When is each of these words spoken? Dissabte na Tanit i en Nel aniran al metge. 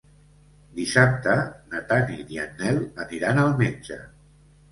Dissabte 0.79 1.35
na 1.73 1.83
Tanit 1.91 2.33
i 2.37 2.41
en 2.45 2.57
Nel 2.61 2.81
aniran 3.05 3.43
al 3.43 3.53
metge. 3.63 3.99